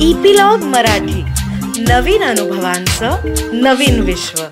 [0.00, 1.24] Epilogue Marathi.
[1.88, 3.10] नवीन अनुभवांचं
[3.52, 4.42] नवीन विश्व.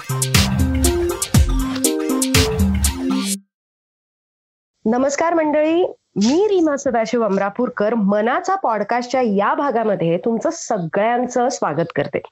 [4.85, 5.85] नमस्कार मंडळी.
[6.17, 7.95] मी रीमा सदाशिव अमरापूरकर.
[7.95, 12.23] मनाचा पॉडकास्टच्या या भागामध्ये तुमचं सगळ्यांचं स्वागत करते.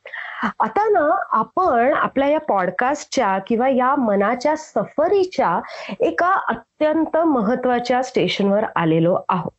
[0.43, 5.61] आता ना आपण आपल्या या पॉडकास्टच्या किंवा या मनाच्या सफरीच्या
[6.01, 9.51] एका अत्यंत महत्त्वाच्या स्टेशनवर आलेलो आहोत.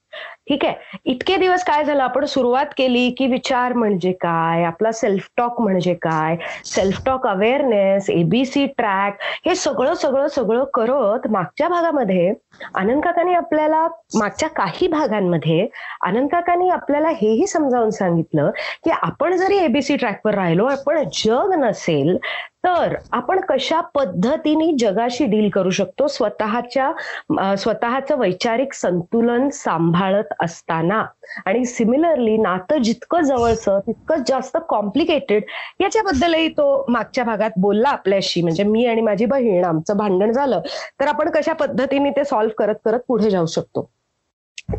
[0.48, 1.00] ठीक आहे.
[1.06, 2.02] इतके दिवस काय झालं?
[2.04, 4.64] आपण सुरुवात केली की विचार म्हणजे काय?
[4.64, 6.36] आपला सेल्फ टॉक म्हणजे काय?
[6.66, 12.34] Self talk awareness ABC track हे सगळं सगळं सगळं करत मागच्या भागामध्ये
[12.76, 15.68] आनंद काकांनी आपल्याला मागच्या काही भागांमध्ये
[16.02, 18.50] आनंद काकांनी आपल्याला हेही समजावून सांगितलं
[18.84, 22.18] की आपण जरी एबीसी ट्रॅकवर राहिलो पण जग नसेल
[22.64, 26.08] तर आपण कशा पद्धतीने जगाशी डील करू शकतो?
[26.08, 31.04] स्वतःच्या स्वतःचं वैचारिक संतुलन सांभाळत असताना.
[31.46, 35.44] आणि सिमिलरली नातं जितकं जवळचं तितकं जास्त कॉम्प्लिकेटेड
[35.82, 38.42] याच्याबद्दलही तो मागच्या भागात बोलला आपल्याशी.
[38.42, 40.62] म्हणजे मी आणि माझी बहीण आमचं भांडण झालं
[41.00, 43.90] तर आपण कशा पद्धतीने ते सॉल्व्ह करत करत पुढे जाऊ शकतो?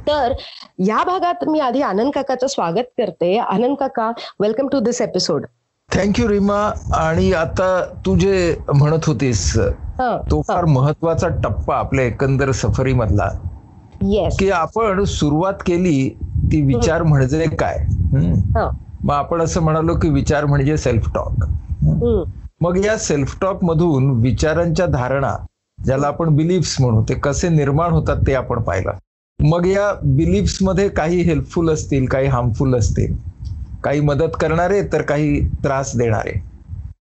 [0.08, 0.32] तर
[0.86, 3.36] या भागात मी आधी आनंद काकाचं स्वागत करते.
[3.38, 5.46] आनंद काका welcome to this episode
[5.90, 6.58] thank you Reema
[6.94, 7.68] आणि आता
[8.06, 9.52] तू जे म्हणत होतीस
[10.30, 13.28] तो फार महत्त्वाचा टप्पा आपल्या एकंदर सफरी मधला
[14.38, 16.08] की आपण सुरुवात केली
[16.52, 17.78] ती विचार म्हणजे काय?
[19.04, 21.44] मग आपण असं म्हणालो की विचार म्हणजे सेल्फ टॉक
[22.60, 25.36] मग या सेल्फ टॉक मधून विचारांच्या धारणा
[25.78, 28.92] ज्याला आपण बिलीफ्स म्हणू ते कसे निर्माण होतात ते आपण पाहिलं.
[29.38, 33.14] मग या बिलीफ्समध्ये काही हेल्पफुल असतील काही हार्मफुल असतील.
[33.84, 36.32] काही मदत करणारे तर काही त्रास देणारे.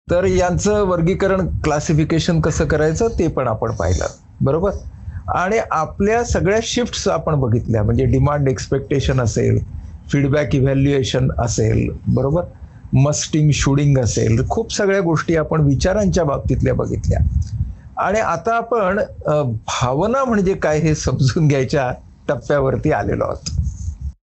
[0.08, 4.06] तर यांचं वर्गीकरण क्लासिफिकेशन कसं करायचं ते पण आपण पाहिलं.
[4.40, 4.72] बरोबर?
[5.36, 9.60] आणि आपल्या सगळ्या शिफ्ट्स आपण बघितल्या म्हणजे डिमांड एक्सपेक्टेशन असेल
[10.10, 12.44] फीडबॅक इव्हॅल्युएशन असेल बरोबर?
[12.94, 17.20] मस्टिंग शुडिंग असेल खूप सगळ्या गोष्टी आपण विचारांच्या बाबतीतल्या बघितल्या.
[17.98, 19.00] आणि आता आपण
[19.66, 21.92] भावना म्हणजे काय हे समजून घ्यायच्या
[22.28, 23.50] टप्प्यावरती आलेलो आहोत.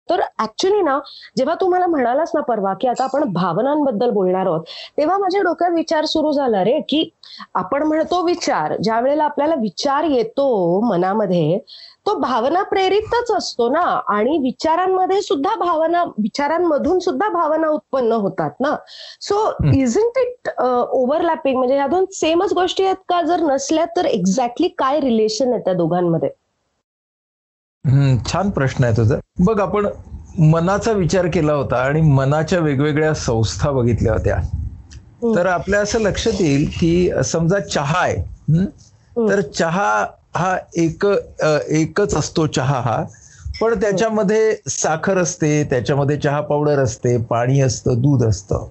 [0.08, 0.98] तर ऍक्च्युली ना
[1.36, 4.64] जेव्हा तू मला म्हणालास ना परवा की आता आपण भावनांबद्दल बोलणार आहोत
[4.98, 7.08] तेव्हा माझ्या डोक्यात विचार सुरू झाला रे की
[7.54, 11.58] आपण म्हणतो विचार ज्या वेळेला आपल्याला विचार येतो मनामध्ये
[12.06, 13.80] तो भावना प्रेरितच असतो ना.
[14.08, 18.74] आणि विचारांमध्ये सुद्धा भावना विचारांमधून सुद्धा भावना उत्पन्न होतात ना.
[19.20, 19.40] सो
[19.74, 23.20] इजंट इट ओव्हरलॅपिंग म्हणजे ह्या दोन सेमच गोष्टी आहेत का?
[23.22, 26.30] जर नसल्या तर एक्झॅक्टली काय रिलेशन आहे त्या दोघांमध्ये?
[28.26, 29.16] छान प्रश्न आहे तुझा.
[29.41, 29.86] बघ आपण
[30.42, 34.41] मनाचा विचार केला होता आणि मनाच्या वेगवेगळ्या संस्था बघितल्या होत्या.
[35.36, 38.16] तर आपल्या असं लक्षात येईल की समजा चहा आहे
[39.28, 40.04] तर चहा
[40.36, 43.02] हा एक एकच असतो चहा हा.
[43.60, 48.66] पण त्याच्यामध्ये साखर असते त्याच्यामध्ये चहा पावडर असते पाणी असतं दूध असतं.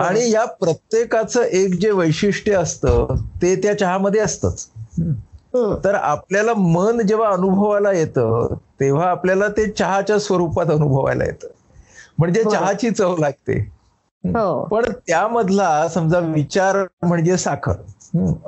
[0.00, 4.66] आणि या प्रत्येकाचं एक जे वैशिष्ट्य असतं ते त्या चहामध्ये असतंच.
[5.84, 11.48] तर आपल्याला मन जेव्हा अनुभवायला येतं तेव्हा आपल्याला ते चहाच्या स्वरूपात अनुभवायला येतं.
[12.18, 13.58] म्हणजे चहाची चव लागते.
[14.70, 17.72] पण त्यामधला समजा विचार म्हणजे साखर.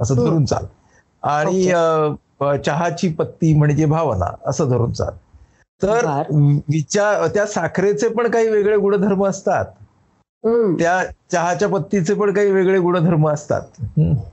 [0.01, 0.65] असं धरून चाल.
[1.23, 1.65] आणि
[2.65, 5.13] चहाची पत्ती म्हणजे भावना असं धरून चाल.
[5.83, 6.07] तर
[6.69, 9.65] विचार त्या साखरेचे पण काही वेगळे गुणधर्म असतात.
[10.47, 13.62] त्या चहाच्या पत्तीचे पण काही वेगळे गुणधर्म असतात.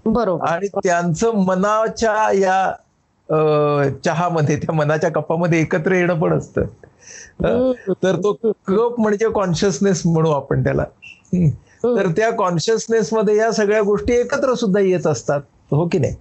[0.06, 0.46] बरोबर.
[0.48, 2.72] आणि त्यांचं मनाच्या या
[4.06, 6.62] चहामध्ये त्या मनाच्या कपामध्ये एकत्र येणं पण असतं.
[8.04, 8.34] तर तो
[8.68, 10.84] कप म्हणजे कॉन्शियसनेस म्हणू आपण त्याला.
[11.84, 15.42] तर त्या कॉन्शियसनेस मध्ये या सगळ्या गोष्टी एकत्र सुद्धा येत असतात.
[15.72, 16.16] हो की नाही?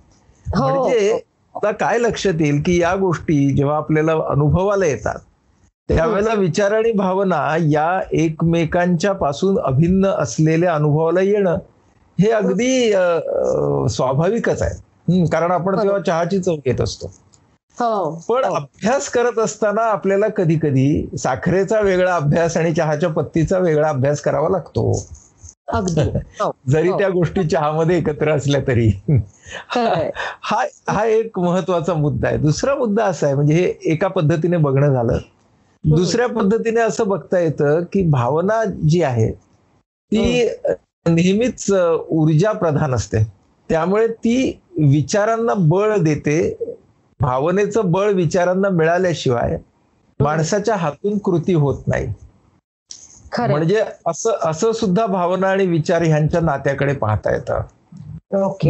[0.47, 1.21] म्हणजे
[1.55, 5.19] आता काय लक्षात येईल की या गोष्टी जेव्हा आपल्याला अनुभवाला येतात
[5.89, 11.57] त्यावेळेला विचार आणि भावना या एकमेकांच्या पासून अभिन्न असलेल्या अनुभवाला येणं
[12.19, 12.91] हे अगदी
[13.89, 15.25] स्वाभाविकच आहे.
[15.27, 17.11] कारण आपण तेव्हा चहाची चव घेत असतो.
[18.29, 24.21] पण अभ्यास करत असताना आपल्याला कधी कधी साखरेचा वेगळा अभ्यास आणि चहाच्या पत्तीचा वेगळा अभ्यास
[24.21, 24.93] करावा लागतो.
[26.69, 28.89] जरी त्या गोष्टी चहामध्ये एकत्र असल्या तरी.
[30.43, 32.37] हा हा एक महत्त्वाचा मुद्दा आहे.
[32.39, 35.19] दुसरा मुद्दा असा आहे म्हणजे हे एका पद्धतीने बघणं झालं.
[35.85, 40.49] दुसऱ्या पद्धतीने असं बघता येतं की भावना जी आहे ती
[41.07, 41.71] नेहमीच
[42.09, 43.23] ऊर्जा प्रधान असते.
[43.71, 44.37] त्यामुळे ती
[44.79, 46.39] विचारांना बळ देते.
[47.21, 49.57] भावनेचं बळ विचारांना मिळाल्याशिवाय
[50.21, 52.07] माणसाच्या हातून कृती होत नाही.
[53.39, 57.61] म्हणजे असं असं सुद्धा भावना आणि विचार ह्यांच्या नात्याकडे पाहता येतं.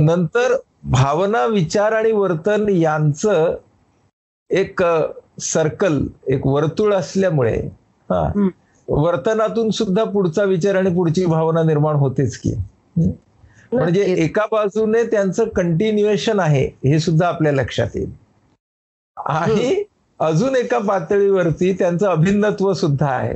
[0.05, 0.55] नंतर
[0.91, 3.55] भावना विचार आणि वर्तन यांचं
[4.51, 4.83] एक
[5.39, 7.57] सर्कल एक वर्तुळ असल्यामुळे
[8.11, 8.51] हा.
[8.89, 12.55] वर्तनातून सुद्धा पुढचा विचार आणि पुढची भावना निर्माण होतेच की?
[13.73, 14.03] म्हणजे.
[14.03, 18.11] एका बाजूने त्यांचं कंटिन्युएशन आहे हे सुद्धा आपल्या लक्षात येईल.
[19.17, 19.83] आणि
[20.21, 23.35] अजून एका पातळीवरती त्यांचं अभिन्नत्व सुद्धा आहे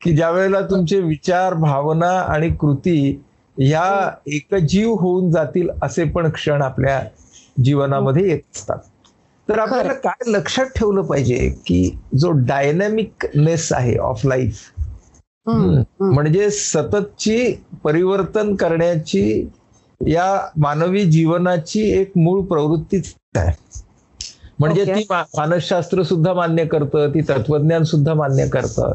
[0.00, 3.22] की ज्या वेळेला तुमचे विचार भावना आणि कृती
[3.58, 7.02] ह्या एकजीव होऊन जातील असे पण क्षण आपल्या
[7.64, 8.78] जीवनामध्ये येत असतात.
[9.48, 11.82] तर आपल्याला काय लक्षात ठेवलं पाहिजे की
[12.14, 14.60] जो डायनॅमिकनेस आहे ऑफ लाईफ.
[15.46, 17.52] म्हणजे सततची
[17.84, 19.48] परिवर्तन करण्याची
[20.00, 23.52] या मानवी जीवनाची एक मूळ प्रवृत्तीच आहे
[24.58, 24.84] म्हणजे.
[24.84, 28.92] ती मानसशास्त्र सुद्धा मान्य करतं ती तत्वज्ञान सुद्धा मान्य करतं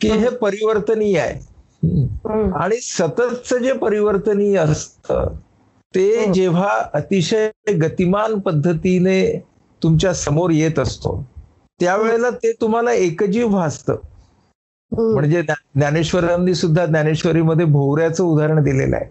[0.00, 1.40] की हे परिवर्तनीय आहे.
[2.60, 5.34] आणि सततचं जे परिवर्तनीय असतं
[5.94, 6.32] ते.
[6.32, 7.50] जेव्हा अतिशय
[7.80, 9.20] गतिमान पद्धतीने
[9.84, 11.24] तुमच्यासमोर येत असतो.
[11.80, 13.96] त्यावेळेला ते तुम्हाला एकजीव भासतं.
[14.92, 19.10] म्हणजे ज्ञा- ज्ञानेश्वरांनी सुद्धा ज्ञानेश्वरीमध्ये भोवऱ्याचं उदाहरण दिलेलं आहे.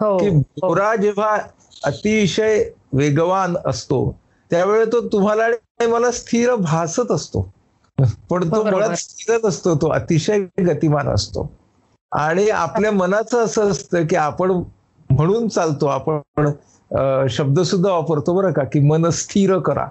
[0.00, 0.18] हो.
[0.18, 1.38] की भोवरा जेव्हा
[1.84, 4.18] अतिशय वेगवान असतो
[4.50, 5.46] त्यावेळी तो तुम्हाला
[5.86, 7.52] मला स्थिर भासत असतो.
[8.30, 8.70] पण तो.
[8.70, 11.52] मुळात स्थिरच असतो तो अतिशय गतिमान असतो.
[12.12, 14.50] आणि आपल्या मनाचं असं असतं की आपण
[15.10, 16.50] म्हणून चालतो आपण
[17.30, 19.86] शब्द सुद्धा वापरतो बरं का की मन स्थिर करा.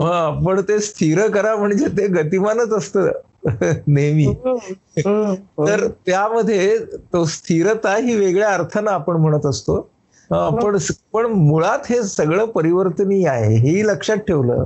[0.00, 3.10] हा, पण ते स्थिर करा म्हणजे ते गतिमानच असतं
[3.86, 4.26] नेहमी.
[5.68, 6.78] तर त्यामध्ये
[7.12, 9.90] तो स्थिरता ही वेगळ्या अर्थानं आपण म्हणत असतो.
[10.30, 10.78] पण
[11.12, 14.64] पण मुळात हे सगळं परिवर्तनीय आहे हेही लक्षात ठेवलं.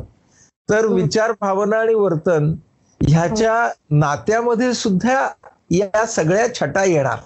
[0.71, 2.55] तर विचार भावना आणि वर्तन
[3.01, 5.29] ह्याच्या नात्यामध्ये सुद्धा
[5.71, 7.19] या सगळ्या छटा येणार.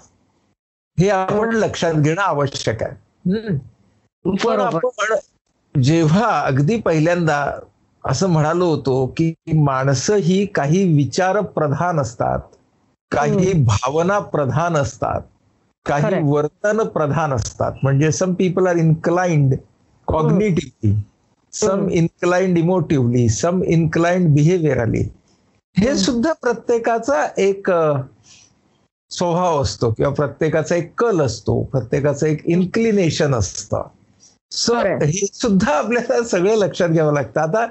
[0.97, 3.57] हे आपण लक्षात घेणं आवश्यक आहे.
[4.25, 5.15] पण आपण
[5.75, 7.45] जेव्हा अगदी पहिल्यांदा
[8.03, 12.39] असं म्हणालो होतो की माणसं ही काही विचार प्रधान असतात
[13.11, 15.21] काही भावना प्रधान असतात
[15.85, 16.21] काही.
[16.23, 17.71] वर्तन प्रधान असतात.
[17.83, 19.53] म्हणजे some people are inclined
[20.07, 20.93] cognitively
[21.53, 21.87] some.
[21.89, 25.03] Inclined emotively some inclined behaviourally
[25.75, 27.69] हे सुद्धा प्रत्येकाचा एक
[29.17, 33.87] स्वभाव असतो किंवा प्रत्येकाचा एक कल असतो प्रत्येकाचं एक इन्क्लिनेशन असतं
[34.51, 35.05] सो खरंय.
[35.05, 37.65] हे सुद्धा आपल्याला सगळं लक्षात घ्यावं लागतं आता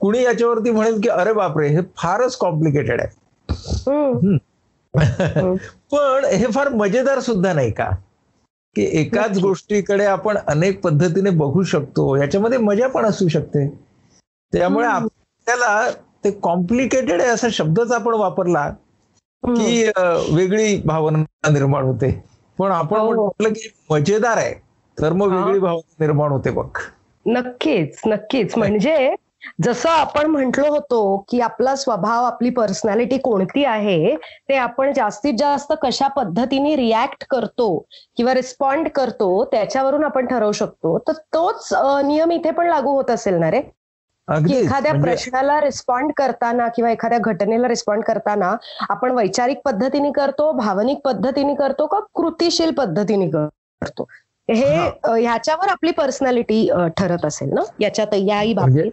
[0.00, 3.22] कुणी याच्यावरती म्हणेल की अरे बापरे हे फारच कॉम्प्लिकेटेड आहे.
[5.92, 7.88] पण हे फार मजेदार सुद्धा नाही का
[8.76, 9.38] की एकाच.
[9.38, 13.66] गोष्टीकडे आपण अनेक पद्धतीने बघू शकतो याच्यामध्ये मजा पण असू शकते
[14.52, 14.86] त्यामुळे.
[14.86, 15.90] आपल्याला
[16.24, 18.70] ते कॉम्प्लिकेटेड आहे असा शब्दच आपण वापरला.
[19.46, 19.88] की
[20.34, 22.10] वेगळी भावना निर्माण होते.
[22.58, 23.12] पण आपण हो.
[23.14, 24.54] म्हटलं की मजेदार आहे.
[24.98, 25.32] तर मग.
[25.32, 26.68] वेगळी भावना निर्माण होते बघ.
[27.26, 28.56] नक्कीच नक्कीच.
[28.58, 29.14] म्हणजे
[29.64, 34.14] जसं आपण म्हटलो होतो की आपला स्वभाव आपली पर्सनॅलिटी कोणती आहे
[34.48, 37.84] ते आपण जास्तीत जास्त कशा पद्धतीने रिॲक्ट करतो
[38.16, 40.98] किंवा रिस्पॉन्ड करतो त्याच्यावरून आपण ठरवू शकतो.
[40.98, 41.68] तर तोच
[42.04, 43.62] नियम इथे पण लागू होत असेल ना रे?
[44.28, 48.54] एखाद्या प्रश्नाला रिस्पॉन्ड करताना किंवा एखाद्या घटनेला रिस्पॉन्ड करताना
[48.88, 54.06] आपण वैचारिक पद्धतीने करतो भावनिक पद्धतीने करतो का कृतिशील पद्धतीने करतो?
[54.48, 54.74] हे
[55.20, 56.68] ह्याच्यावर आपली पर्सनॅलिटी
[56.98, 57.62] ठरत असेल ना?
[57.80, 58.92] याच्यात याही म्हणजे बाबतीत.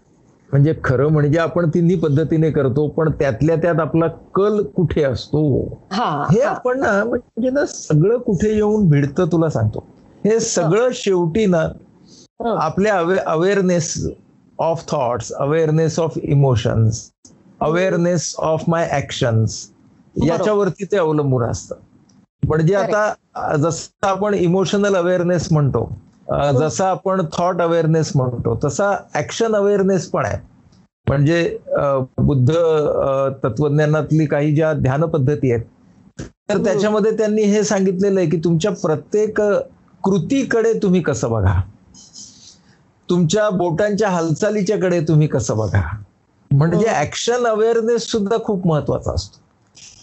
[0.50, 5.42] म्हणजे खरं म्हणजे आपण तिन्ही पद्धतीने करतो पण त्यातल्या त्यात आपला कल कुठे असतो?
[5.92, 6.26] हा.
[6.46, 9.86] आपण ना म्हणजे ना सगळं कुठे येऊन भिडतं तुला सांगतो.
[10.26, 11.68] हे सगळं शेवटी ना.
[12.60, 13.94] आपल्या awareness
[14.62, 17.10] of thoughts awareness of emotions
[17.62, 19.58] awareness of my actions
[20.16, 21.76] याच्यावरती ते अवलंबून असतं.
[22.44, 25.90] म्हणजे आता जसं आपण इमोशनल अवेअरनेस म्हणतो
[26.30, 30.38] अ, जसा आपण थॉट अवेअरनेस म्हणतो तसा ऍक्शन अवेअरनेस पण आहे.
[31.08, 31.58] म्हणजे
[32.18, 32.54] बुद्ध
[33.44, 35.66] तत्वज्ञानातली काही ज्या ध्यान पद्धती आहेत
[36.50, 39.42] तर त्याच्यामध्ये त्यांनी हे सांगितलेलं आहे की तुमच्या प्रत्येक
[40.04, 41.54] कृतीकडे तुम्ही कसं बघा.
[43.12, 45.82] तुमच्या बोटांच्या हालचालीच्या कडे तुम्ही कसं बघा
[46.52, 49.40] म्हणजे ऍक्शन अवेअरनेस सुद्धा खूप महत्त्वाचा असतो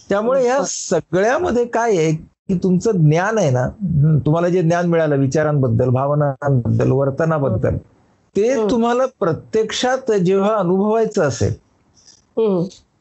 [0.08, 5.16] त्यामुळे या सगळ्यामध्ये काय आहे की तुमचं ज्ञान आहे ना हं, तुम्हाला जे ज्ञान मिळालं
[5.16, 7.76] विचारांबद्दल भावनांबद्दल वर्तनाबद्दल
[8.36, 8.70] ते हं.
[8.70, 11.52] तुम्हाला प्रत्यक्षात जेव्हा अनुभवायचं असेल.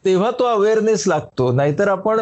[0.06, 2.20] तेव्हा तो अवेअरनेस लागतो नाहीतर आपण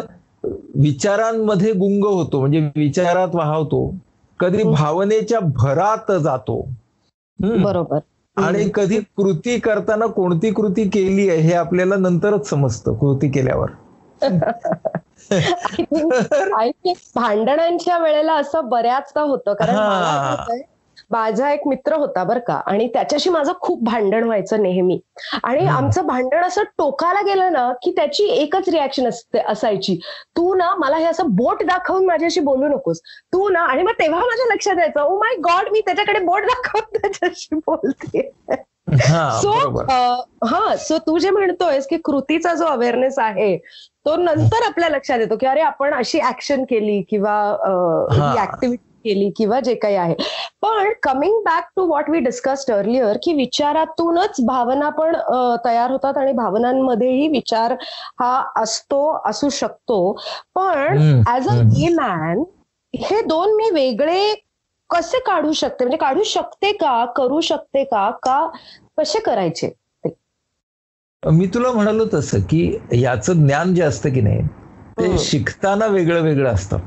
[0.74, 3.94] विचारांमध्ये गुंग होतो म्हणजे विचारात वाहवतो
[4.40, 4.72] कधी हं.
[4.72, 6.72] भावनेच्या भरात जातो हं.
[7.40, 7.98] बरोबर.
[8.36, 13.68] आणि कधी कृती करताना कोणती कृती केली आहे हे आपल्याला नंतरच समजतं कृती केल्यावर.
[17.14, 19.74] भांडणांच्या वेळेला असं बऱ्याचदा होतं कारण
[21.10, 25.00] माझा एक मित्र होता बरं का आणि त्याच्याशी माझं खूप भांडण व्हायचं नेहमी.
[25.42, 25.66] आणि.
[25.66, 30.00] आमचं भांडण असं टोकाला गेलं ना की त्याची एकच रिॲक्शन असते असायची.
[30.36, 33.00] तू ना मला हे असं बोट दाखवून माझ्याशी बोलू नकोस.
[33.32, 36.98] तू ना आणि मग तेव्हा माझ्या लक्षात यायचं ओ माय गॉड मी त्याच्याकडे बोट दाखवून
[36.98, 38.30] त्याच्याशी बोलते.
[39.32, 39.80] सो
[40.46, 43.56] हा सो तू जे म्हणतोयस की कृतीचा जो अवेअरनेस आहे
[44.06, 47.36] तो नंतर आपल्या लक्षात येतो की अरे आपण अशी ऍक्शन केली किंवा
[48.42, 50.14] ऍक्टिव्हिटी केली किंवा जे काही आहे.
[50.62, 55.16] पण coming back to what we discussed earlier की विचारातूनच भावना पण
[55.64, 57.72] तयार होतात आणि भावनांमध्येही विचार
[58.20, 60.00] हा असतो असू शकतो.
[60.54, 60.98] पण
[61.28, 61.54] ऍज अ.
[61.54, 62.42] गे मॅन
[62.94, 64.34] हे दोन मी वेगळे
[64.90, 65.84] कसे काढू शकते?
[65.84, 67.04] म्हणजे काढू शकते का?
[67.16, 68.10] करू शकते का?
[68.22, 68.46] का
[68.98, 69.72] कसे करायचे
[71.22, 74.42] मी तुला म्हणालो तसं की याचं ज्ञान जे असतं की नाही
[74.98, 75.18] ते.
[75.18, 76.78] शिकताना वेगळं वेगळं असतं.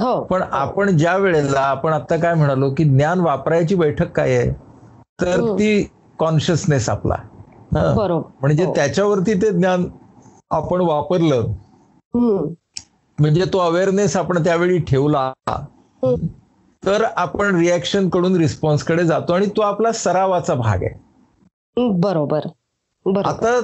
[0.00, 4.50] हो पण आपण ज्या वेळेला आपण आता काय म्हणालो की ज्ञान वापरायची बैठक काय आहे
[5.20, 5.54] तर हम्म.
[5.54, 5.82] ती
[6.18, 7.14] कॉन्शियसनेस आपला
[7.74, 8.20] हं.
[8.40, 8.74] म्हणजे हो.
[8.74, 9.86] त्याच्यावरती ते ज्ञान
[10.50, 11.46] आपण वापरलं.
[13.18, 15.32] म्हणजे तो अवेअरनेस आपण त्यावेळी ठेवला.
[16.82, 22.46] तर आपण रिॲक्शनकडून रिस्पॉन्सकडे जातो आणि तो आपला सरावाचा भाग आहे बरोबर
[23.26, 23.60] आता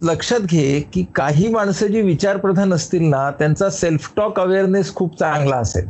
[0.00, 5.56] लक्षात घे की काही माणसं जी विचारप्रधान असतील ना त्यांचा सेल्फ टॉक अवेअरनेस खूप चांगला
[5.56, 5.86] असेल.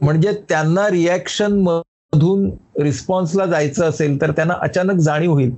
[0.00, 5.54] म्हणजे त्यांना रिॲक्शन मधून रिस्पॉन्सला जायचं असेल तर त्यांना अचानक जाणीव होईल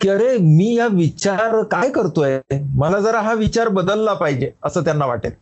[0.00, 2.38] की अरे मी या विचार काय करतोय?
[2.52, 5.32] मला जरा हा विचार बदलला पाहिजे असं त्यांना वाटेल.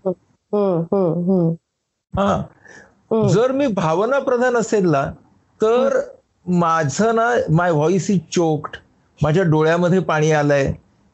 [2.15, 5.05] हा जर मी भावना प्रधान असेल ना
[5.61, 5.99] तर
[6.47, 8.77] माझं ना माय व्हॉइस इज चोक्ड
[9.21, 10.73] माझ्या डोळ्यामध्ये पाणी आलंय.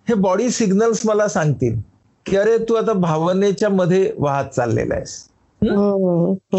[0.08, 1.80] हे बॉडी सिग्नल्स मला सांगतील
[2.26, 5.28] की अरे तू आता भावनेच्या मध्ये वाहत चाललेला आहेस.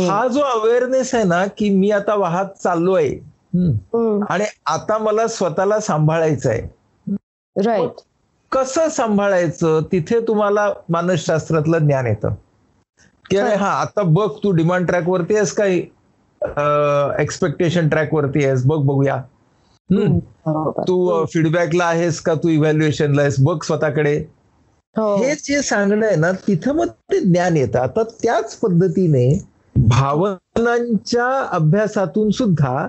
[0.09, 0.27] हा?
[0.27, 3.07] जो अवेअरनेस आहे ना की मी आता वाहत चाललोय.
[3.55, 6.61] हम्म, आणि आता मला स्वतःला सांभाळायचं आहे
[7.65, 7.89] राईट
[8.51, 9.81] कसं सांभाळायचं?
[9.91, 12.29] तिथे तुम्हाला मानसशास्त्रातलं ज्ञान येतं.
[13.29, 15.79] की अरे हा आता बघ तू डिमांड ट्रॅक वरती आहेस काही?
[17.23, 18.65] एक्सपेक्टेशन ट्रॅक वरती आहेस.
[18.65, 19.21] बघ बघूया.
[20.87, 22.33] तू फीडबॅकला आहेस का?
[22.33, 23.35] तू इव्हॅल्युएशनला आहेस?
[23.39, 24.25] बघ स्वतःकडे.
[24.97, 25.15] हो.
[25.15, 27.79] हे जे सांगणं आहे ना तिथं मग ते ज्ञान येतं.
[27.79, 32.87] आता त्याच पद्धतीने भावनांच्या अभ्यासातून सुद्धा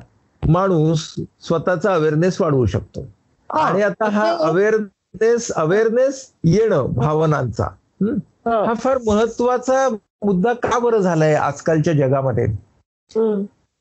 [0.49, 3.07] माणूस स्वतःचा अवेअरनेस वाढवू शकतो.
[3.51, 7.67] आणि आता हा म्हणजे- अवेअरनेस अवेअरनेस येणं भावनांचा.
[8.03, 8.75] हं?
[8.75, 9.89] फार महत्त्वाचा
[10.25, 12.47] मुद्दा का बरं झालाय आजकालच्या जगामध्ये.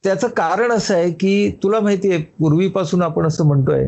[0.03, 3.88] त्याचं कारण असं आहे की तुला माहितीये पूर्वीपासून आपण असं म्हणतोय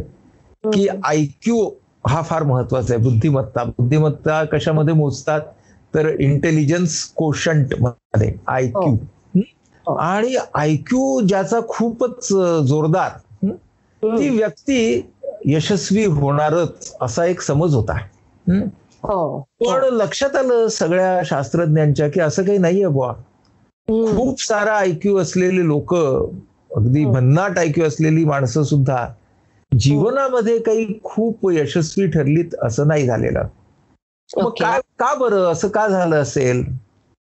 [0.74, 1.70] की आयक्यू
[2.08, 3.04] हा फार महत्त्वाचा आहे.
[3.04, 5.42] बुद्धिमत्ता बुद्धिमत्ता कशामध्ये मोजतात?
[5.96, 8.98] तर इंटेलिजन्स कोशंटमध्ये आयक्यू
[9.42, 9.94] हो.
[9.96, 12.30] आणि आयक्यू ज्याचा खूपच
[12.64, 13.12] जोरदार
[13.46, 13.52] हं?
[14.20, 15.12] ती व्यक्ती
[15.46, 17.94] यशस्वी होणारच असा एक समज होता.
[18.50, 18.60] हं?
[19.04, 19.40] हो.
[19.40, 23.14] पण लक्षात आलं सगळ्या शास्त्रज्ञांच्या की असं काही नाहीये बुवा.
[23.88, 27.04] खूप सारा ऐक्यू असलेले लोक अगदी.
[27.06, 29.06] भन्नाट ऐक्यू असलेली माणसं सुद्धा
[29.72, 33.48] जीवनामध्ये काही खूप यशस्वी ठरलीत असं नाही झालेलं.
[34.30, 34.50] मग.
[34.60, 35.52] काय का बरं?
[35.52, 36.64] असं का झालं असेल?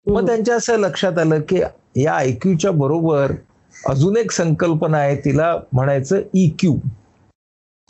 [0.07, 0.27] मग.
[0.27, 1.61] त्यांच्या असं लक्षात आलं की
[1.97, 3.33] या ऐक्यूच्या बरोबर
[3.75, 6.75] अजून एक संकल्पना आहे तिला म्हणायचं E इक्यू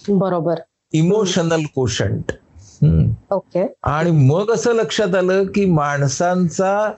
[0.01, 0.61] बरोबर.
[0.93, 2.33] Emotional quotient
[3.31, 3.67] okay.
[3.83, 6.93] आणि मग असं लक्षात आलं की माणसांचा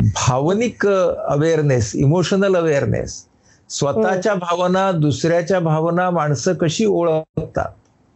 [0.00, 3.24] भावनिक अवेअरनेस इमोशनल अवेअरनेस
[3.68, 7.68] स्वतःच्या भावना दुसऱ्याच्या भावना माणसं कशी ओळखतात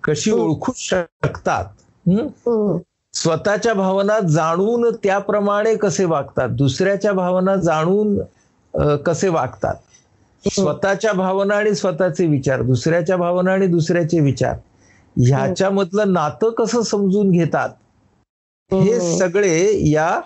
[0.05, 0.45] कशी हम्म.
[0.45, 1.65] ओळखू शकतात?
[2.07, 2.77] हम्म.
[3.13, 8.19] स्वतःच्या भावना जाणून त्याप्रमाणे कसे वागतात दुसऱ्याच्या भावना जाणून
[8.97, 9.75] कसे वागतात
[10.53, 14.57] स्वतःच्या भावना आणि स्वतःचे विचार दुसऱ्याच्या भावना आणि दुसऱ्याचे विचार
[15.27, 17.69] ह्याच्यामधलं नातं कसं समजून घेतात
[18.73, 19.19] हे.
[19.19, 20.21] सगळे या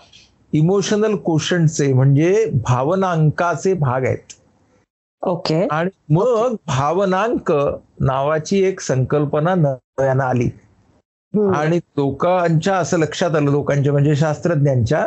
[0.53, 4.35] इमोशनल कोशंटचे म्हणजे भावनांकाचे भाग आहेत
[5.23, 7.53] ओके आणि मग भावनांक
[8.01, 10.49] नावाची एक संकल्पना नव्यानं आली.
[11.55, 15.07] आणि लोकांच्या असं लक्षात आलं लोकांच्या म्हणजे शास्त्रज्ञांच्या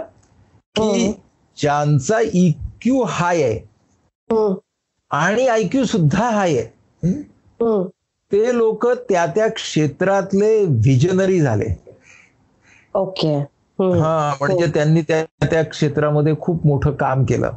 [0.75, 1.12] की.
[1.57, 3.60] ज्यांचा इक्यू हाय आहे.
[5.12, 7.13] आणि आयक्यू सुद्धा हाय आहे.
[8.31, 11.65] ते लोक त्या त्या क्षेत्रातले व्हिजनरी झाले
[12.95, 13.43] ओके हम्म.
[13.82, 17.52] हा म्हणजे त्यांनी त्या त्या क्षेत्रामध्ये खूप मोठं काम केलं.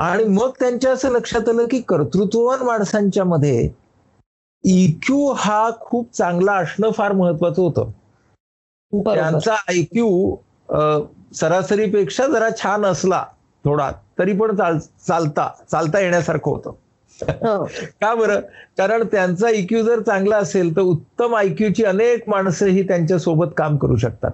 [0.00, 3.70] आणि मग त्यांच्या असं लक्षात आलं की कर्तृत्ववान माणसांच्या मध्ये
[4.64, 7.90] इक्यू हा खूप चांगला असणं फार महत्वाचं होतं.
[8.92, 10.36] त्यांचा आयक्यू
[11.34, 13.24] सरासरीपेक्षा जरा छान असला
[13.64, 16.70] थोडा तरी पण चाल चालता चालता येण्यासारखं होतं.
[17.18, 17.64] हो.
[18.00, 18.40] का बरं?
[18.78, 23.96] कारण त्यांचा IQ जर चांगला असेल तर उत्तम आयक्यूची अनेक माणसं ही त्यांच्यासोबत काम करू
[23.96, 24.30] शकतात.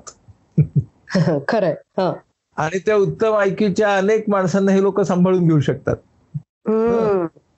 [1.48, 2.12] खरंय हं.
[2.56, 5.96] आणि त्या उत्तम आयक्यूच्या अनेक माणसांना हे लोक सांभाळून घेऊ शकतात.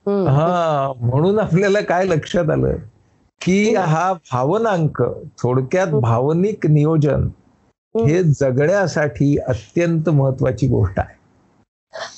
[0.07, 2.75] हा म्हणून आपल्याला काय लक्षात आलं
[3.41, 4.13] की हा.
[4.13, 5.01] भावनांक
[5.41, 7.27] थोडक्यात भावनिक नियोजन
[7.95, 8.23] हे.
[8.23, 11.23] जगण्यासाठी अत्यंत महत्वाची गोष्ट आहे.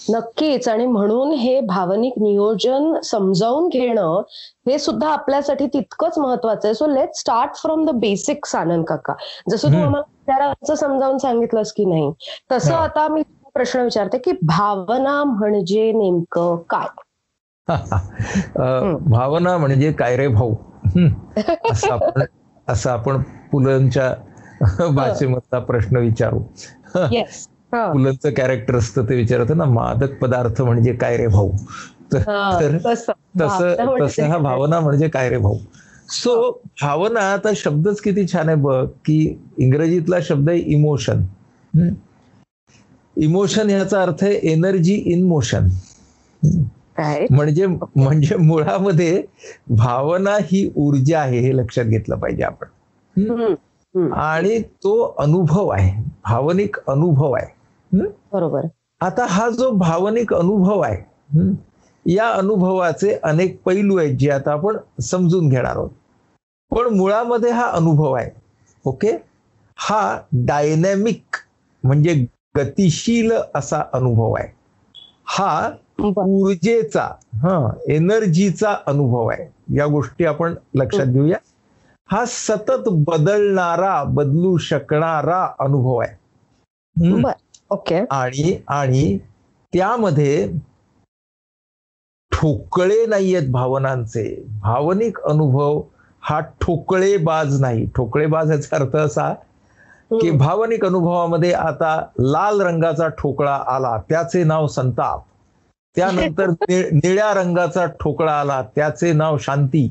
[0.09, 4.21] नक्कीच आणि म्हणून हे भावनिक नियोजन समजावून घेणं
[4.67, 6.75] हे सुद्धा आपल्यासाठी तितकंच महत्वाचं आहे.
[6.75, 9.13] So let start from the basics Anand काका.
[9.49, 9.77] जसं तू.
[9.77, 12.11] आम्हाला विचाराचं समजावून सांगितलंस की नाही?
[12.51, 12.73] तसं.
[12.73, 13.21] आता मी
[13.53, 16.87] प्रश्न विचारते की भावना म्हणजे नेमकं काय?
[19.09, 20.53] भावना म्हणजे काय रे भाऊ.
[21.71, 22.21] असं आपण
[22.67, 24.13] असं आपण पुलंच्या
[24.95, 26.39] भाषेमधला प्रश्न विचारू.
[27.71, 31.51] पुलंचं कॅरेक्टर असतं ते विचारतं ना मादक पदार्थ म्हणजे काय रे भाऊ?
[32.13, 33.11] तर तसं.
[33.41, 35.57] तसं म्हणजे तसं हा भावना म्हणजे काय रे भाऊ?
[36.09, 39.17] सो भावना आता शब्दच किती छान आहे बघ की
[39.57, 41.23] इंग्रजीतला शब्द आहे इमोशन
[43.17, 45.67] इमोशन ह्याचा अर्थ आहे एनर्जी इन मोशन
[47.31, 49.23] म्हणजे म्हणजे मुळामध्ये
[49.69, 52.67] भावना ही ऊर्जा आहे हे लक्षात घेतलं पाहिजे आपण.
[54.13, 55.91] आणि तो अनुभव आहे
[56.25, 57.99] भावनिक अनुभव आहे?
[58.33, 58.65] बरोबर.
[59.01, 61.49] आता हा जो भावनिक अनुभव आहे
[62.05, 65.89] या अनुभवाचे अनेक पैलू आहेत जे आता आपण समजून घेणार आहोत.
[66.71, 68.29] पण मुळामध्ये हा अनुभव आहे
[68.85, 69.11] ओके?
[69.77, 71.35] हा डायनॅमिक
[71.83, 72.25] म्हणजे
[72.57, 74.47] गतिशील असा अनुभव आहे.
[75.25, 75.71] हा
[76.25, 79.47] ऊर्जेचा हा एनर्जीचा अनुभव आहे.
[79.75, 81.37] या गोष्टी आपण लक्षात घेऊया.
[82.11, 86.15] हा सतत बदलणारा बदलू शकणारा अनुभव आहे.
[87.71, 88.03] ओके.
[88.11, 89.17] आणि आणि
[89.73, 90.51] त्यामध्ये
[92.45, 94.43] ठोकळे नाहीयेत भावनांचे.
[94.61, 95.81] भावनिक अनुभव
[96.21, 97.85] हा ठोकळेबाज नाही.
[97.95, 99.33] ठोकळेबाज याचा अर्थ असा
[100.11, 105.23] की भावनिक अनुभवामध्ये आता लाल रंगाचा ठोकळा आला त्याचे नाव संताप.
[105.95, 109.87] त्यानंतर निळ्या रंगाचा ठोकळा आला त्याचे नाव शांती.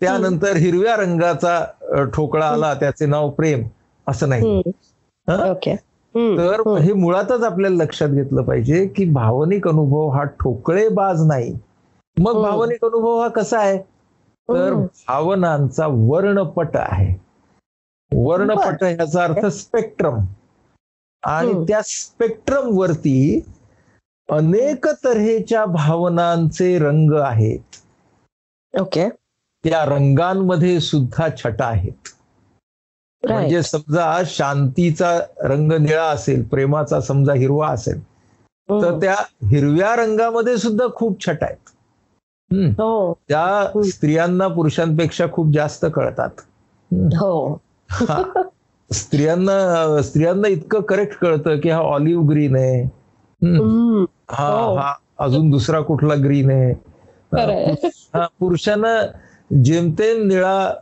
[0.00, 1.64] त्यानंतर हिरव्या रंगाचा
[2.14, 3.62] ठोकळा आला त्याचे नाव प्रेम.
[4.06, 4.62] असं नाही.
[6.14, 6.62] तर.
[6.78, 11.52] हे मुळातच आपल्याला लक्षात घेतलं पाहिजे की भावनिक अनुभव हा ठोकळेबाज नाही
[12.16, 12.42] मग.
[12.42, 14.74] भावनिक अनुभव हा कसा आहे तर.
[15.08, 17.14] भावनांचा वर्णपट आहे
[18.12, 20.18] वर्णपट ह्याचा अर्थ स्पेक्ट्रम
[21.22, 21.52] आणि.
[21.68, 23.40] त्या स्पेक्ट्रम वरती
[24.28, 27.76] अनेक तऱ्हेच्या भावनांचे रंग आहेत
[28.74, 29.08] ओके
[29.64, 32.08] त्या रंगांमध्ये सुद्धा छटा आहेत
[33.24, 38.00] म्हणजे समजा शांतीचा रंग निळा असेल प्रेमाचा समजा हिरवा असेल
[38.70, 41.70] तर त्या हिरव्या रंगामध्ये सुद्धा खूप छटा आहेत.
[42.80, 43.70] हो त्या.
[43.84, 46.30] स्त्रियांना पुरुषांपेक्षा खूप जास्त कळतात.
[46.92, 48.42] हो हा.
[48.92, 52.82] स्त्रियांना स्त्रियांना इतकं करेक्ट कळतं की हा ऑलिव्ह ग्रीन आहे.
[54.30, 54.74] हा हो.
[54.76, 56.72] हा अजून दुसरा कुठला ग्रीन आहे.
[58.14, 59.00] हा, पुरुषांना
[59.64, 60.74] जेमतेम निळा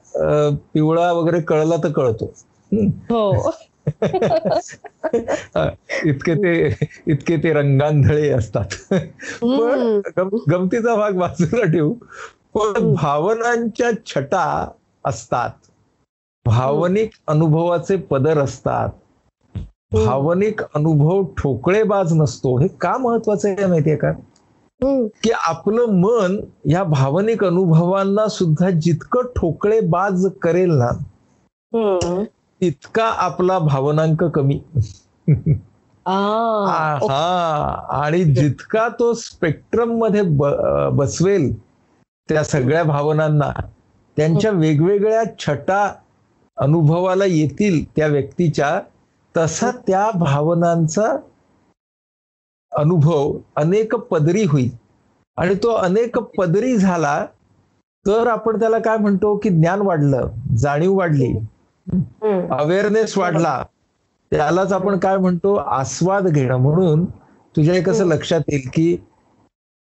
[0.74, 2.35] पिवळा वगैरे कळला तर कळतो.
[3.11, 3.50] हो.
[6.05, 6.76] इतके ते
[7.07, 8.64] इतके ते रंगांधळे असतात.
[9.42, 10.00] पण
[10.50, 11.94] गमतीचा भाग बाजूला ठेवू.
[12.55, 12.94] पण.
[12.94, 14.68] भावनांच्या छटा
[15.05, 15.50] असतात.
[16.44, 18.88] भावनिक अनुभवाचे पदर असतात.
[19.92, 22.59] भावनिक अनुभव ठोकळेबाज नसतो.
[22.59, 24.12] हे का महत्वाचं आहे माहितीये का.
[24.81, 26.37] की आपलं मन
[26.71, 30.91] या भावनिक अनुभवांना सुद्धा जितकं ठोकळेबाज करेल ना.
[32.61, 34.59] तितका आपला भावनांक कमी.
[36.07, 40.23] हा आणि जितका तो स्पेक्ट्रममध्ये
[40.93, 41.53] बसवेल
[42.29, 43.51] त्या सगळ्या भावनांना
[44.17, 45.87] त्यांच्या वेगवेगळ्या छटा
[46.57, 48.81] अनुभवाला येतील त्या व्यक्तीच्या
[49.35, 51.17] तसा त्या भावनांचा
[52.77, 54.71] अनुभव अनेक पदरी होईल.
[55.37, 57.25] आणि तो अनेक पदरी झाला
[58.07, 61.33] तर आपण त्याला काय म्हणतो की ज्ञान वाढलं जाणीव वाढली.
[62.51, 63.62] अवेअरनेस वाढला.
[64.33, 65.55] त्यालाच आपण काय म्हणतो?
[65.55, 66.57] आस्वाद घेणं.
[66.57, 67.05] म्हणून
[67.57, 68.97] तुझ्या कसं लक्षात येईल की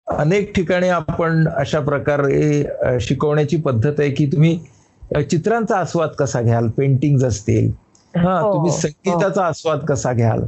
[0.07, 2.65] अनेक ठिकाणी आपण अशा प्रकारे
[3.01, 4.59] शिकवण्याची पद्धत आहे की तुम्ही
[5.31, 6.69] चित्रांचा आस्वाद कसा घ्याल?
[6.69, 7.71] पेंटिंग असतील.
[8.19, 8.79] हा हो, तुम्ही हो.
[8.79, 10.43] संगीताचा आस्वाद कसा घ्याल?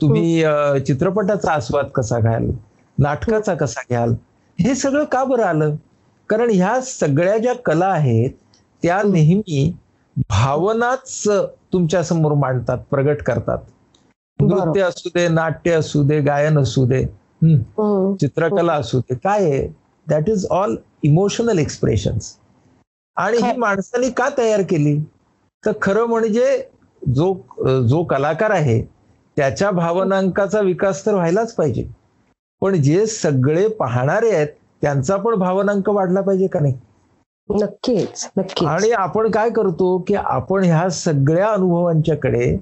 [0.00, 0.42] तुम्ही
[0.86, 2.50] चित्रपटाचा आस्वाद कसा घ्याल?
[2.98, 4.14] नाटकाचा कसा घ्याल?
[4.58, 5.74] हे सगळं का बरं आलं?
[6.28, 8.30] कारण ह्या सगळ्या ज्या कला आहेत
[8.82, 9.72] त्या नेहमी
[10.30, 11.22] भावनाच
[11.72, 13.58] तुमच्यासमोर मांडतात प्रगट करतात.
[14.38, 17.02] नृत्य असू दे नाट्य असू दे गायन असू दे.
[17.42, 18.14] हम्म.
[18.16, 19.66] चित्रकला असू दे काय आहे?
[20.06, 22.34] That is all emotional expressions
[23.16, 23.56] आणि ही.
[23.56, 24.98] माणसाने का तयार केली?
[25.64, 26.56] तर खरं म्हणजे
[27.02, 27.32] जो
[27.88, 28.80] जो कलाकार आहे
[29.38, 31.86] त्याच्या भावनांकाचा विकास तर व्हायलाच पाहिजे.
[32.60, 34.48] पण जे सगळे पाहणारे आहेत
[34.82, 36.78] त्यांचा पण भावनांक वाढला पाहिजे का नाही?
[37.48, 38.68] नक्कीच नक्कीच.
[38.68, 42.56] आणि आपण काय करतो की आपण ह्या सगळ्या अनुभवांच्याकडे.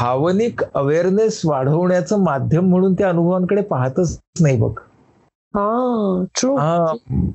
[0.00, 4.72] भावनिक अवेअरनेस वाढवण्याचं माध्यम म्हणून त्या अनुभवांकडे पाहतच नाही बघ.
[6.34, 6.54] ट्रू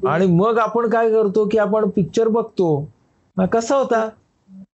[0.08, 2.88] आणि मग आपण काय करतो की आपण पिक्चर बघतो.
[3.54, 4.10] कसा होता?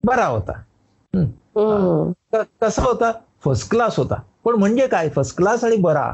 [0.05, 0.53] बरा होता.
[2.63, 3.13] कसा होता?
[3.45, 4.15] फर्स्ट क्लास होता.
[4.45, 5.09] पण म्हणजे काय?
[5.09, 6.11] फर्स्ट क्लास आणि बरा.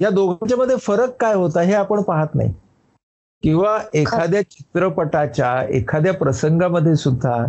[0.00, 2.52] या दोघांच्या मध्ये फरक काय होता हे आपण पाहत नाही.
[3.42, 7.44] किंवा एखाद्या चित्रपटाच्या एखाद्या प्रसंगामध्ये सुद्धा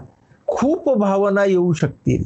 [0.48, 2.24] खूप भावना येऊ शकतील.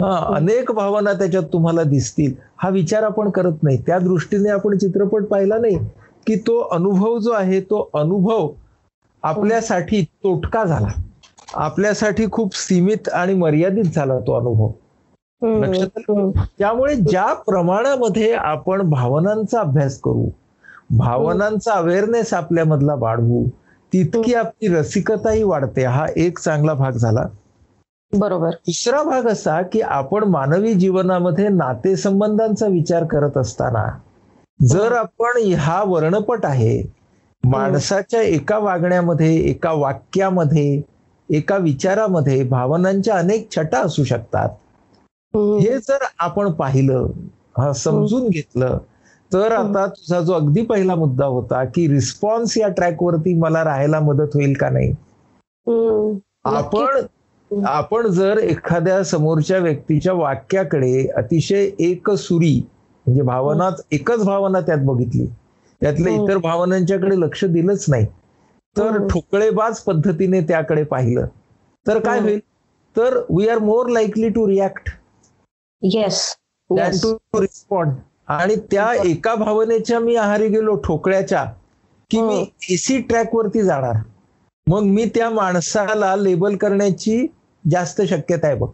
[0.00, 2.34] हा अनेक भावना त्याच्यात तुम्हाला दिसतील.
[2.56, 3.78] हा विचार आपण करत नाही.
[3.78, 5.78] त्या दृष्टीने आपण चित्रपट पाहिला नाही
[6.26, 8.48] की तो अनुभव जो आहे तो अनुभव
[9.22, 10.88] आपल्यासाठी तोटका झाला.
[11.54, 14.70] आपल्यासाठी खूप सीमित आणि मर्यादित झाला तो अनुभव.
[15.42, 16.00] लक्षात?
[16.58, 20.28] त्यामुळे ज्या प्रमाणामध्ये आपण भावनांचा अभ्यास करू
[20.90, 23.44] भावनांचा अवेअरनेस आपल्यामधला वाढवू
[23.92, 25.84] तितकी आपली रसिकताही वाढते.
[25.84, 27.24] हा एक चांगला भाग झाला.
[28.12, 28.50] बरोबर.
[28.66, 33.86] दुसरा भाग असा की आपण मानवी जीवनामध्ये नातेसंबंधांचा विचार करत असताना
[34.60, 36.82] जर आपण हा वर्णपट आहे
[37.44, 40.80] माणसाच्या एका वागण्यामध्ये एका वाक्यामध्ये
[41.28, 44.48] एका विचारामध्ये भावनांच्या अनेक छटा असू शकतात.
[45.34, 47.06] हे जर आपण पाहिलं
[47.58, 48.78] हा समजून घेतलं
[49.30, 54.34] तर आता तुझा जो अगदी पहिला मुद्दा होता की रिस्पॉन्स या ट्रॅकवरती मला राहायला मदत
[54.34, 54.92] होईल का नाही?
[56.46, 57.06] आपण
[57.50, 62.54] आपण जर एखाद्या समोरच्या व्यक्तीच्या वाक्याकडे अतिशय एकसुरी
[63.06, 65.26] म्हणजे भावना एकच भावना त्यात बघितली
[65.80, 66.12] त्यातल्या.
[66.14, 68.06] इतर भावनांच्याकडे लक्ष दिलंच नाही
[68.76, 69.06] तर.
[69.08, 71.26] ठोकळेबाज पद्धतीने त्याकडे पाहिलं
[71.86, 72.20] तर काय.
[72.20, 72.40] होईल?
[72.96, 74.88] तर we are more likely to react
[75.82, 76.36] yes
[76.70, 77.92] to respond
[78.28, 81.44] आणि त्या एका भावनेच्या मी आहारी गेलो ठोकळ्याच्या
[82.10, 83.96] की मी एसी ट्रॅक वरती जाणार.
[84.66, 87.26] मग मी त्या माणसाला लेबल करण्याची
[87.64, 88.68] जास्त शक्यता आहे बघ.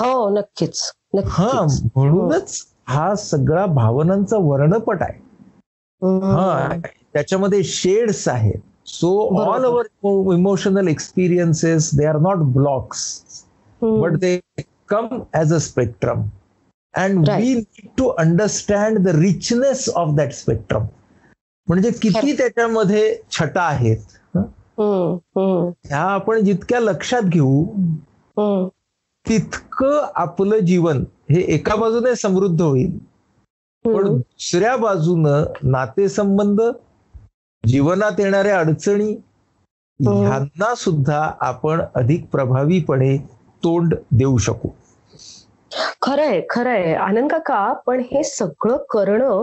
[0.00, 0.80] हो नक्कीच.
[1.26, 3.14] हा नक्कीच म्हणूनच हा.
[3.14, 5.18] सगळा भावनांचा वर्णपट आहे.
[6.02, 6.76] हा
[7.12, 9.12] त्याच्यामध्ये शेड्स आहेत so.
[9.40, 9.86] All our
[10.34, 13.12] emotional experiences they are not blocks
[13.82, 14.36] but they
[14.92, 16.20] come as a spectrum
[16.94, 17.40] and Right.
[17.40, 20.84] we need to understand the richness of that spectrum
[21.68, 22.32] म्हणजे किती.
[22.36, 24.46] त्याच्यामध्ये छटा आहेत हं?
[25.84, 27.64] ह्या आपण जितक्या लक्षात घेऊ
[29.28, 32.98] तितकं आपलं जीवन हे एका बाजूने समृद्ध होईल
[33.84, 36.60] पण दुसऱ्या बाजूनं नातेसंबंध
[37.64, 39.12] जीवनात येणाऱ्या अडचणी.
[40.00, 43.16] ह्यांना सुद्धा आपण अधिक प्रभावीपणे
[43.64, 44.68] तोंड देऊ शकू.
[46.02, 46.94] खरंय खरंय.
[46.94, 49.42] आनंद काका पण हे सगळं करणं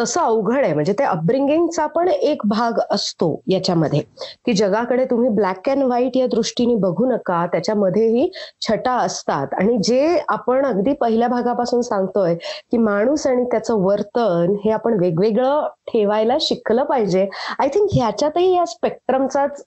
[0.00, 0.74] तसं अवघड आहे.
[0.74, 4.00] म्हणजे ते अपब्रिंगिंगचा पण एक भाग असतो याच्यामध्ये.
[4.46, 9.54] की जगाकडे तुम्ही ब्लॅक अँड व्हाईट या दृष्टीने बघू नका त्याच्यामध्येही छटा असतात.
[9.58, 12.34] आणि जे आपण अगदी पहिल्या भागापासून सांगतोय
[12.70, 17.28] की माणूस आणि त्याचं वर्तन हे आपण वेगवेगळं ठेवायला शिकलं पाहिजे.
[17.58, 19.64] आय थिंक ह्याच्यातही या स्पेक्ट्रमचाच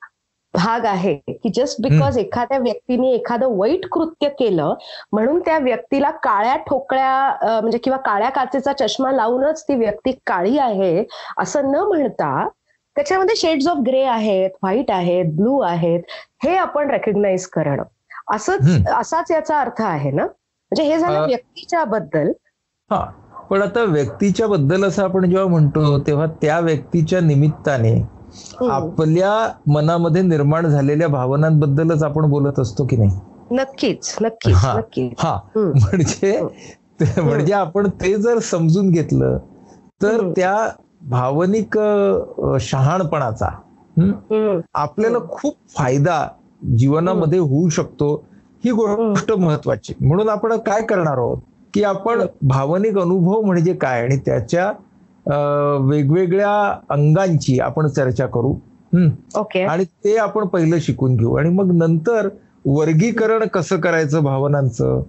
[0.58, 4.74] भाग आहे की जस्ट बिकॉज एखाद्या व्यक्तीने एखादं वाईट कृत्य केलं
[5.12, 11.04] म्हणून त्या व्यक्तीला काळ्या ठोकळ्या म्हणजे किंवा काळ्या काचेचा चष्मा लावूनच ती व्यक्ती काळी आहे
[11.38, 12.48] असं न म्हणता
[12.96, 16.02] त्याच्यामध्ये शेड्स ऑफ ग्रे आहेत व्हाईट आहेत ब्लू आहेत
[16.44, 17.84] हे आपण रेकग्नाइज करणं
[18.34, 18.88] असंच.
[18.92, 22.32] असाच याचा अर्थ आहे ना म्हणजे हे झालं व्यक्तीच्या बद्दल
[22.92, 23.04] हा
[23.50, 27.96] पण आता व्यक्तीच्या बद्दल असं आपण जेव्हा म्हणतो तेव्हा त्या व्यक्तीच्या निमित्ताने.
[28.72, 29.32] आपल्या
[29.68, 33.20] मनामध्ये निर्माण झालेल्या भावनांबद्दलच आपण बोलत असतो की नाही?
[33.52, 34.74] नक्कीच नक्कीच हा.
[34.78, 35.12] नक्कीच.
[35.18, 35.38] हा.
[35.56, 36.42] म्हणजे
[37.18, 39.38] म्हणजे आपण ते जर समजून घेतलं
[40.04, 40.30] तर.
[40.36, 40.70] त्या
[41.02, 41.78] भावनिक
[42.62, 43.50] शहाणपणाचा.
[44.74, 46.28] आपल्याला खूप फायदा
[46.78, 48.24] जीवनामध्ये होऊ शकतो
[48.66, 51.38] ही गोष्ट महत्वाची म्हणून आपण काय करणार आहोत?
[51.74, 54.02] की आपण भावनिक अनुभव म्हणजे काय?
[54.02, 54.72] आणि त्याच्या
[55.80, 58.54] वेगवेगळ्या अंगांची आपण चर्चा करू.
[58.94, 59.10] हं.
[59.36, 59.64] ओके.
[59.64, 61.36] आणि ते आपण पहिलं शिकून घेऊ.
[61.36, 62.30] आणि मग नंतर
[62.66, 65.02] वर्गीकरण कसं करायचं भावनांचं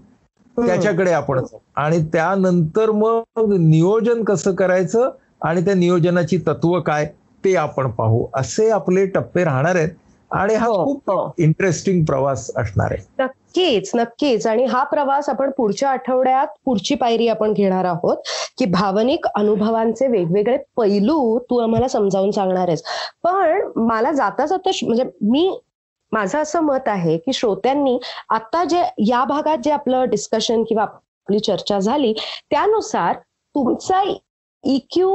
[0.57, 1.41] त्याच्याकडे आपण.
[1.77, 3.23] आणि त्यानंतर मग
[3.59, 5.11] नियोजन कसं करायचं
[5.43, 7.13] आणि त्या नियोजनाची तत्व काय
[7.45, 8.27] ते आपण पाहू.
[8.35, 9.89] असे आपले टप्पे राहणार आहेत.
[10.31, 11.35] आणि हा हो, खूप हो.
[11.39, 13.29] इंटरेस्टिंग प्रवास असणार आहे.
[13.49, 14.47] नक्कीच नक्कीच.
[14.47, 18.17] आणि हा प्रवास आपण पुढच्या आठवड्यात पुढची पायरी आपण घेणार आहोत
[18.59, 22.83] की भावनिक अनुभवांचे वेगवेगळे पैलू तू आम्हाला समजावून सांगणार आहेस.
[23.23, 25.49] पण मला जाता जाता म्हणजे मी
[26.13, 27.99] माझं असं मत आहे की श्रोत्यांनी
[28.31, 32.13] आता जे या भागात जे आपलं डिस्कशन किंवा आपली चर्चा झाली
[32.51, 33.17] त्यानुसार
[33.55, 34.03] तुमचा
[34.65, 35.11] इक्यू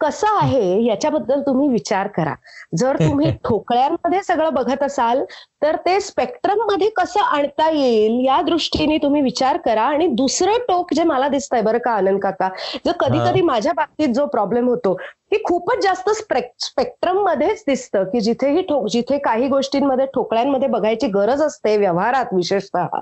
[0.00, 2.34] कसा आहे याच्याबद्दल तुम्ही विचार करा.
[2.78, 5.24] जर तुम्ही ठोकळ्यांमध्ये सगळं बघत असाल
[5.62, 9.82] तर ते स्पेक्ट्रममध्ये कसं आणता येईल या दृष्टीने तुम्ही विचार करा.
[9.82, 12.48] आणि दुसरं टोक जे मला दिसतंय बरं का आनंद काका
[12.86, 14.94] जर कधी कधी माझ्या बाबतीत जो प्रॉब्लेम होतो
[15.30, 21.42] की खूपच जास्त स्पेक्ट्रम मध्येच दिसतं की जिथेही ठोक जिथे काही गोष्टींमध्ये ठोकळ्यांमध्ये बघायची गरज
[21.42, 22.98] असते व्यवहारात विशेषतः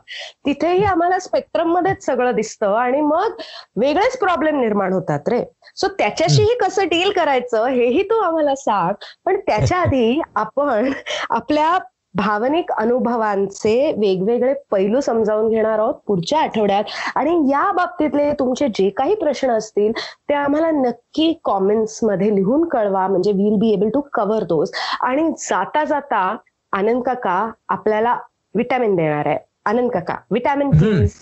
[0.47, 2.75] तिथेही आम्हाला स्पेक्ट्रम मध्येच सगळं दिसतं.
[2.79, 3.41] आणि मग
[3.77, 5.43] वेगळेच प्रॉब्लेम निर्माण होतात रे.
[5.77, 8.93] सो त्याच्याशीही कसं डील करायचं हेही तू आम्हाला सांग.
[9.25, 10.91] पण त्याच्या आधी आपण
[11.31, 11.79] आपल्या
[12.15, 16.85] भावनिक अनुभवांचे वेगवेगळे पैलू समजावून घेणार आहोत पुढच्या आठवड्यात.
[17.17, 19.93] आणि या बाबतीतले तुमचे जे काही प्रश्न असतील
[20.29, 23.07] ते आम्हाला नक्की कॉमेंट्समध्ये लिहून कळवा.
[23.09, 24.71] म्हणजे will be able to cover those
[25.03, 26.25] आणि जाता जाता
[26.73, 28.17] आनंद काका आपल्याला
[28.55, 29.39] विटॅमिन देणार आहे.
[29.67, 31.15] आनंद काका विटॅमिन प्लीज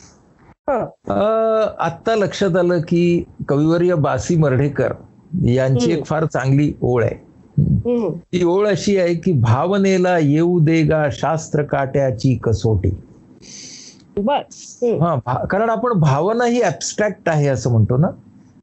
[0.68, 3.02] आत्ता लक्षात आलं की
[3.48, 4.92] कविवर्य बासी मर्ढेकर
[5.44, 7.14] यांची एक फार चांगली ओळ आहे.
[8.10, 12.90] ती ओळ अशी आहे की भावनेला येऊ देगा शास्त्र काट्याची कसोटी.
[14.98, 18.06] हा कारण आपण भावना ही ऍबस्ट्रॅक्ट आहे असं म्हणतो ना?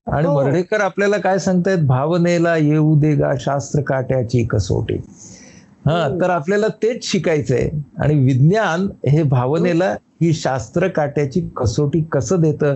[0.07, 0.35] आणि हो.
[0.35, 1.77] मर्ढेकर आपल्याला काय सांगतायत?
[1.77, 4.95] भावनेला येऊ देगा शास्त्र काट्याची कसोटी.
[5.85, 6.17] हा.
[6.21, 7.69] तर आपल्याला तेच शिकायचंय.
[7.97, 12.75] आणि विज्ञान हे भावनेला ही शास्त्र काट्याची कसोटी कसं देतं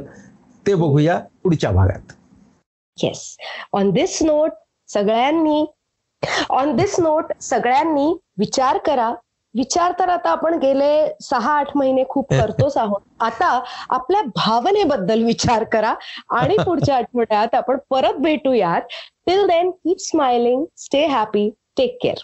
[0.68, 2.14] ते बघूया पुढच्या भागात.
[3.04, 3.38] येस
[3.74, 4.52] ऑन दिस नोट
[4.88, 5.66] सगळ्यांनी
[6.50, 9.14] ऑन दिस नोट सगळ्यांनी विचार करा.
[9.56, 10.90] विचार तर आता आपण गेले
[11.22, 13.02] सहा आठ महिने खूप करतोच आहोत.
[13.20, 15.94] आता आपल्या भावनेबद्दल विचार करा
[16.30, 18.82] आणि पुढच्या आठवड्यात आपण परत भेटूयात.
[19.26, 22.24] Till then keep smiling stay happy take care